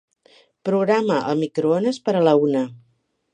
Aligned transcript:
Programa 0.69 1.17
el 1.33 1.39
microones 1.45 2.01
per 2.09 2.17
a 2.19 2.25
la 2.29 2.35
una. 2.47 2.65